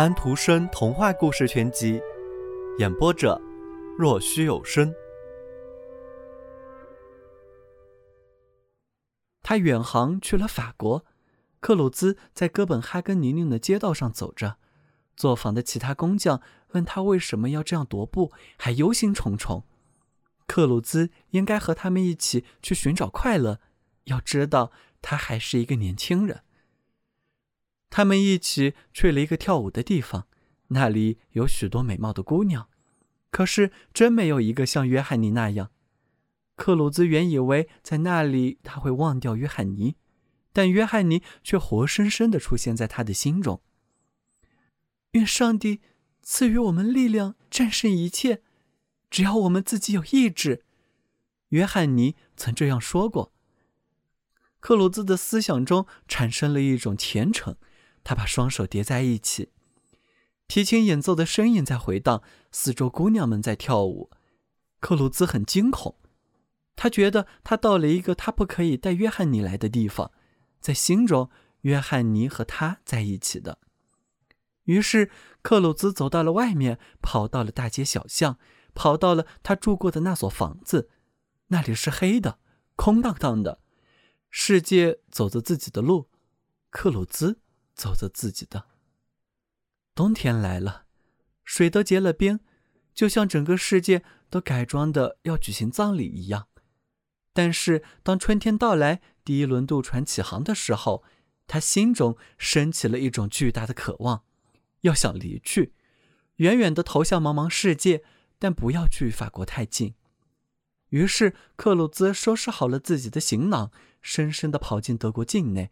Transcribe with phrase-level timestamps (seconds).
[0.00, 2.00] 安徒生童话故事全集，
[2.78, 3.38] 演播者：
[3.98, 4.90] 若虚有声。
[9.42, 11.04] 他远航去了法国，
[11.60, 14.56] 克鲁兹在哥本哈根泥泞的街道上走着。
[15.18, 19.64] 作坊的其他工匠问他为什么要这样踱步，还忧心忡忡。
[20.46, 23.60] 克鲁兹应该和他们一起去寻找快乐。
[24.04, 24.72] 要知道，
[25.02, 26.40] 他还是一个年轻人。
[27.90, 30.28] 他们一起去了一个跳舞的地方，
[30.68, 32.68] 那里有许多美貌的姑娘，
[33.30, 35.72] 可是真没有一个像约翰尼那样。
[36.54, 39.96] 克鲁兹原以为在那里他会忘掉约翰尼，
[40.52, 43.60] 但约翰尼却活生生的出现在他的心中。
[45.12, 45.80] 愿上帝
[46.22, 48.42] 赐予我们力量，战胜一切，
[49.10, 50.64] 只要我们自己有意志。
[51.48, 53.32] 约翰尼曾这样说过。
[54.60, 57.56] 克鲁兹的思想中产生了一种虔诚。
[58.02, 59.50] 他把双手叠在一起，
[60.48, 64.10] 提琴演奏的声音在回荡，四周姑娘们在跳舞。
[64.80, 65.96] 克鲁兹很惊恐，
[66.74, 70.10] 他觉得他到了一个他不可以带约翰尼来的地方，
[70.60, 73.58] 在心中，约翰尼和他在一起的。
[74.64, 75.10] 于是，
[75.42, 78.38] 克鲁兹走到了外面，跑到了大街小巷，
[78.74, 80.88] 跑到了他住过的那所房子，
[81.48, 82.38] 那里是黑的，
[82.76, 83.60] 空荡荡的，
[84.30, 86.08] 世界走着自己的路，
[86.70, 87.40] 克鲁兹。
[87.80, 88.66] 走着自己的。
[89.94, 90.84] 冬天来了，
[91.44, 92.40] 水都结了冰，
[92.92, 96.48] 就像整个世界都改装的要举行葬礼一样。
[97.32, 101.02] 但是当春天到来，第一轮渡船起航的时候，
[101.46, 104.24] 他心中升起了一种巨大的渴望，
[104.82, 105.72] 要想离去，
[106.36, 108.04] 远远的投向茫茫世界，
[108.38, 109.94] 但不要距法国太近。
[110.90, 113.70] 于是克鲁兹收拾好了自己的行囊，
[114.02, 115.70] 深深的跑进德国境内，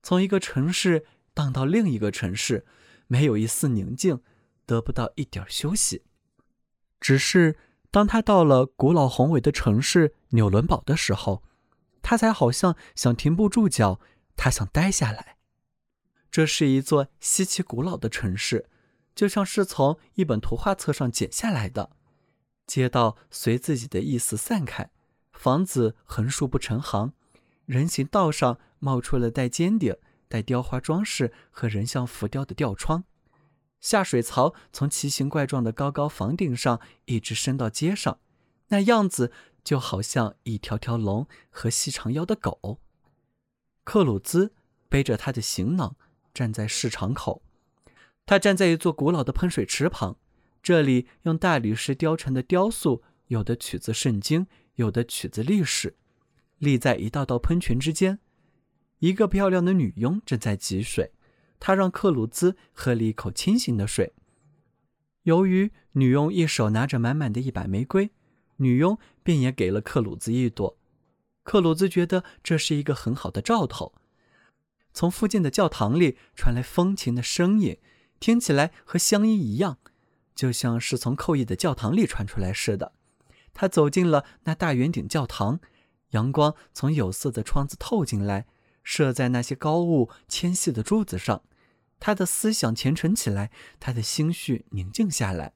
[0.00, 1.04] 从一个城市。
[1.40, 2.66] 荡到另一个城市，
[3.06, 4.20] 没有一丝宁静，
[4.66, 6.02] 得不到一点休息。
[7.00, 7.56] 只是
[7.90, 11.42] 当他到了古老宏伟的城市纽伦堡的时候，
[12.02, 14.00] 他才好像想停不住脚，
[14.36, 15.38] 他想待下来。
[16.30, 18.68] 这是一座稀奇古老的城市，
[19.14, 21.92] 就像是从一本图画册上剪下来的。
[22.66, 24.90] 街道随自己的意思散开，
[25.32, 27.14] 房子横竖不成行，
[27.64, 29.96] 人行道上冒出了带尖顶。
[30.30, 33.02] 带雕花装饰和人像浮雕的吊窗，
[33.80, 38.20] 下水槽从奇形怪状的高高房顶上一直伸到街上，
[38.68, 39.32] 那样子
[39.64, 42.78] 就好像一条条龙和细长腰的狗。
[43.82, 44.54] 克鲁兹
[44.88, 45.96] 背着他的行囊
[46.32, 47.42] 站在市场口，
[48.24, 50.16] 他站在一座古老的喷水池旁，
[50.62, 54.46] 这里用大理石雕成的雕塑，有的取自圣经，
[54.76, 55.96] 有的取自历史，
[56.58, 58.20] 立在一道道喷泉之间。
[59.00, 61.12] 一个漂亮的女佣正在汲水，
[61.58, 64.14] 她让克鲁兹喝了一口清醒的水。
[65.22, 68.10] 由于女佣一手拿着满满的一把玫瑰，
[68.56, 70.78] 女佣便也给了克鲁兹一朵。
[71.42, 73.94] 克鲁兹觉得这是一个很好的兆头。
[74.92, 77.78] 从附近的教堂里传来风琴的声音，
[78.18, 79.78] 听起来和乡音一样，
[80.34, 82.92] 就像是从寇伊的教堂里传出来似的。
[83.54, 85.60] 他走进了那大圆顶教堂，
[86.10, 88.46] 阳光从有色的窗子透进来。
[88.92, 91.44] 射在那些高物纤细的柱子上，
[92.00, 95.52] 他的思想虔诚起来，他的心绪宁静下来。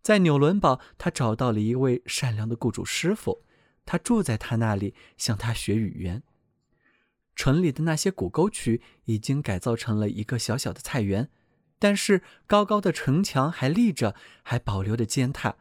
[0.00, 3.42] 在纽伦堡，他找到了一位善良的雇主师傅，
[3.84, 6.22] 他住在他那里，向他学语言。
[7.36, 11.28] 城里的那些古沟渠已经改造成了一个小小的菜园，
[11.78, 15.56] 但是高高的城墙还立着，还保留着尖塔。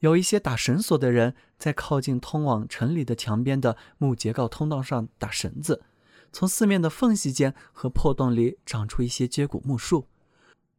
[0.00, 5.82] 有一些打绳索的人在靠近通往城里的墙边的木结构通道上打绳子，
[6.34, 10.08] 从四面的缝隙间和破洞里长出一些接骨木树，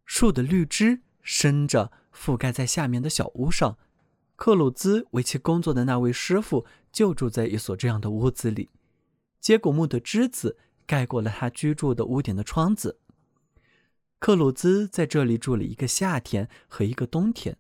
[0.04, 3.78] 树的绿枝伸着覆盖在下面的小屋上。
[4.36, 8.70] 克鲁兹为其工作的那位师傅就住在一所这样的屋子里，
[9.40, 13.00] 接骨木的枝子盖过了他居住的屋顶的窗子。
[14.20, 17.56] 克鲁兹在这里住了一个夏天和一个冬天。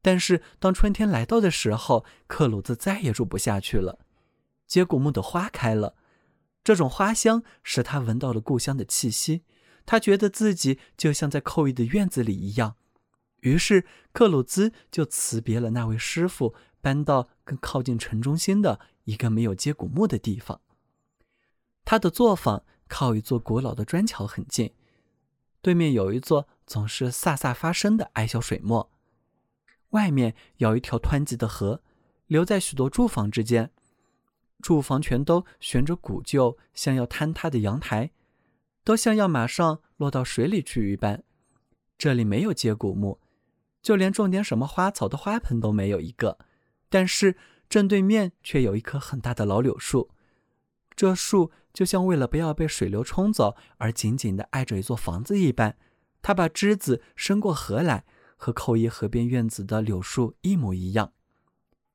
[0.00, 3.98] 但是当春天来到的时候，克鲁兹再也住不下去了。
[4.66, 5.94] 接骨木的花开了，
[6.64, 9.42] 这种花香使他闻到了故乡的气息，
[9.84, 12.76] 他觉得自己就像在寇邑的院子里一样。
[13.40, 20.62] 于是克鲁兹就辞别了那位师傅，搬到更靠近城中心的一个没有接骨木的地方。
[21.84, 24.72] 他的作坊靠一座古老的砖桥很近，
[25.60, 28.90] 对面有一座总是飒飒发声的矮小水墨。
[29.90, 31.82] 外面有一条湍急的河，
[32.26, 33.70] 流在许多住房之间，
[34.62, 38.10] 住房全都悬着古旧、像要坍塌的阳台，
[38.82, 41.22] 都像要马上落到水里去一般。
[41.96, 43.20] 这里没有接骨木，
[43.82, 46.38] 就连种点什么花草的花盆都没有一个。
[46.88, 47.36] 但是
[47.68, 50.10] 正对面却有一棵很大的老柳树，
[50.94, 55.76] 这树就像为了不要被水流冲走而紧紧地挨着一座房子一般。
[56.22, 58.04] 它把枝子伸过河来，
[58.36, 61.12] 和寇一河边院子的柳树一模一样。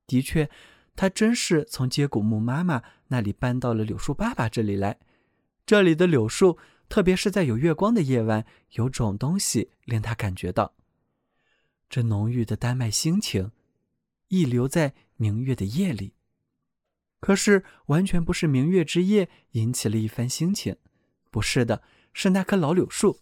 [0.05, 0.49] 的确，
[0.99, 4.99] 他真是从接骨木妈妈那里搬到了柳树爸爸这里来。
[5.65, 6.59] 这里的柳树。
[6.89, 10.73] 特别是在有月光的夜晚，有种东西令他感觉到，
[11.87, 13.51] 这浓郁的丹麦心情，
[14.29, 16.15] 溢流在明月的夜里。
[17.19, 20.77] 可是，完全不是明月之夜引起了一番心情，
[21.29, 23.19] 不是的，是那棵老柳树。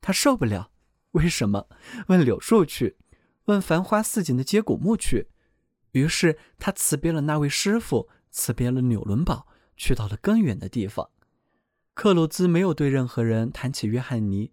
[0.00, 0.72] 他受不了，
[1.12, 1.68] 为什么？
[2.08, 2.96] 问柳树去，
[3.44, 5.28] 问繁花似锦的接骨木去。
[5.98, 11.10] 于是，他辞别了那位师傅，辞别了纽伦堡，去到了更远的地方。
[11.94, 14.52] 克鲁兹没有对任何人谈起约翰尼，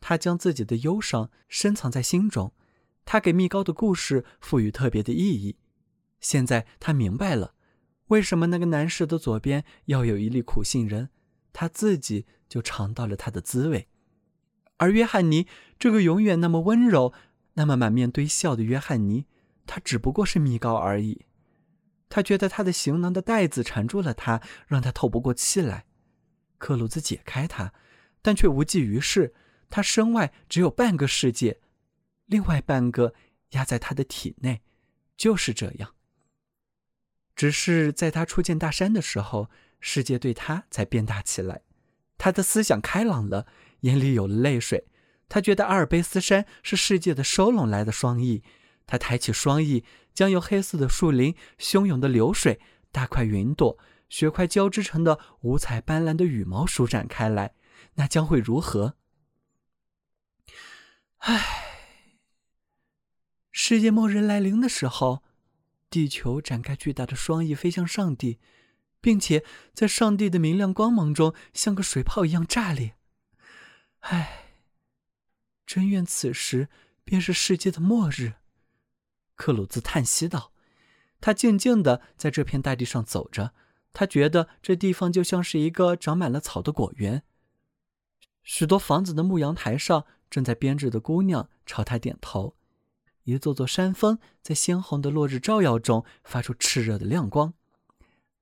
[0.00, 2.52] 他将自己的忧伤深藏在心中。
[3.04, 5.56] 他给蜜糕的故事赋予特别的意义。
[6.20, 7.54] 现在他明白了，
[8.06, 11.10] 为什么那个男士的左边要有一粒苦杏仁，
[11.52, 13.88] 他自己就尝到了它的滋味。
[14.76, 15.46] 而约翰尼
[15.78, 17.12] 这个永远那么温柔、
[17.54, 19.26] 那么满面堆笑的约翰尼，
[19.66, 21.26] 他只不过是米糕而已。
[22.08, 25.86] 他觉得他的行囊的带子缠住了他，让他透不过气来。
[26.58, 27.72] 克鲁兹解开它，
[28.22, 29.34] 但却无济于事。
[29.68, 31.60] 他身外只有半个世界，
[32.26, 33.14] 另外半个
[33.50, 34.62] 压在他的体内，
[35.16, 35.94] 就是这样。
[37.34, 39.50] 只是在他初见大山的时候，
[39.80, 41.62] 世界对他才变大起来。
[42.16, 43.46] 他的思想开朗了，
[43.80, 44.86] 眼里有了泪水。
[45.28, 48.44] 他觉得阿尔卑斯山是世界的收拢来的双翼。
[48.86, 52.60] 他抬起双翼，将由黑色的树林、汹涌的流水、
[52.92, 53.78] 大块云朵。
[54.10, 57.54] 雪块交织成的五彩斑斓的羽毛舒展开来，
[57.94, 58.96] 那将会如何？
[61.16, 61.40] 唉，
[63.50, 65.24] 世界末日来临的时候，
[65.90, 68.38] 地球展开巨大的双翼飞向上帝，
[69.00, 72.94] 并且在上帝的明亮光芒中像个水泡一样炸裂。
[74.00, 74.50] 唉，
[75.66, 76.68] 真愿此时
[77.04, 78.34] 便是世界的末日。
[79.36, 80.52] 克鲁兹叹息道
[81.20, 83.52] ：“他静静的在这片大地上走着。”
[83.96, 87.22] 他觉得这地方就像是一个长满了草的果园。
[88.42, 92.56] 许多房子的牧羊台上，正在编织的姑娘朝他点头。
[93.22, 97.54] 一座座山峰在鲜红的落日照耀中发出炽热的亮光。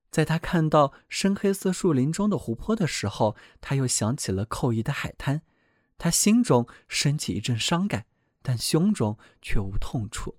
[0.09, 5.43] 在他看到深黑色树林中的湖泊的时候，他又想起了寇伊的海滩。
[5.99, 8.05] 他心中升起一阵伤感，
[8.41, 10.35] 但胸中却无痛楚。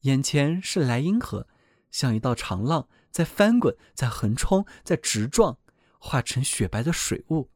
[0.00, 1.46] 眼前是莱茵河，
[1.90, 2.88] 像一道长浪。
[3.10, 5.58] 在翻滚，在横冲，在直撞，
[5.98, 7.50] 化成雪白的水雾。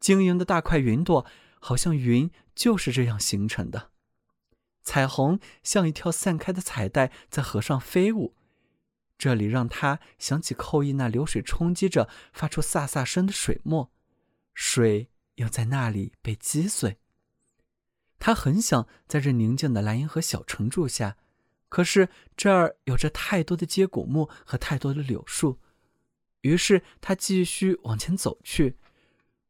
[0.00, 1.24] 晶莹的大块云朵，
[1.60, 3.92] 好像云就是这样形成的。
[4.82, 8.34] 彩虹像一条散开的彩带，在河上飞舞。
[9.16, 13.92] 这里让他想起寇伊那流水冲击着发出飒飒声的水墨，
[14.52, 16.98] 水又在那里被击碎。
[18.18, 21.16] 他很想在这宁静的莱茵河小城住下。
[21.70, 25.58] 可是这儿有着太多的接骨木和太多的柳树，
[26.42, 28.76] 于是他继续往前走去，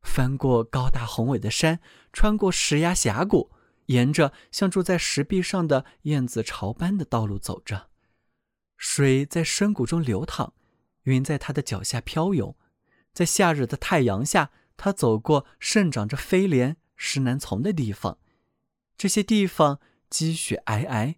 [0.03, 1.81] 翻过高大宏伟的山，
[2.13, 3.51] 穿过石崖峡谷，
[3.87, 7.89] 沿着像住在石壁上的燕子巢般的道路走着。
[8.77, 10.53] 水在深谷中流淌，
[11.05, 12.55] 云在他的脚下飘涌。
[13.13, 18.19] 在夏日的太阳下，他走过生长着飞莲、石楠丛的地方，
[18.97, 19.81] 这些地方
[20.11, 21.17] 积雪皑皑。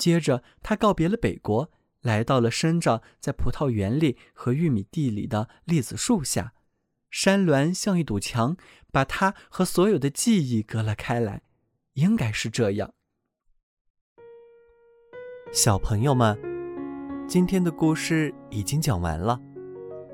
[0.00, 6.54] 接着，他告别了北国，来到了生长在葡萄园里和玉米地里的栗子树下。
[7.10, 8.56] 山峦像一堵墙，
[8.90, 11.42] 把他和所有的记忆隔了开来。
[11.94, 12.94] 应该是这样。
[15.52, 16.38] 小朋友们，
[17.28, 19.38] 今天的故事已经讲完了，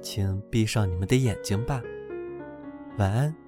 [0.03, 1.81] 请闭上你们的眼睛吧。
[2.99, 3.46] 晚安。